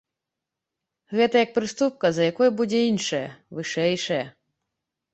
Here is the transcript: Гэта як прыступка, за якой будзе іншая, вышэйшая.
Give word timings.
Гэта 1.19 1.35
як 1.45 1.53
прыступка, 1.59 2.05
за 2.17 2.23
якой 2.33 2.49
будзе 2.63 2.83
іншая, 2.91 3.23
вышэйшая. 3.59 4.23